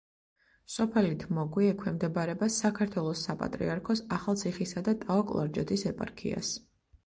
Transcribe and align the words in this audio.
სოფელი 0.75 1.11
თმოგვი 1.23 1.67
ექვემდებარება 1.73 2.49
საქართველოს 2.57 3.23
საპატრიარქოს 3.29 4.03
ახალციხისა 4.21 4.87
და 4.91 4.99
ტაო-კლარჯეთის 5.07 5.89
ეპარქიას. 5.95 6.57